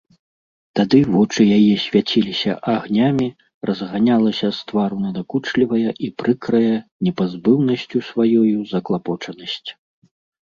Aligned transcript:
Тады 0.77 0.99
вочы 1.15 1.41
яе 1.57 1.73
свяціліся 1.81 2.53
агнямі, 2.75 3.27
разганялася 3.71 4.49
з 4.59 4.65
твару 4.71 4.97
надакучлівая 5.03 5.89
і 6.07 6.11
прыкрая 6.23 6.75
непазбыўнасцю 7.09 7.97
сваёю 8.11 8.57
заклапочанасць. 8.73 9.69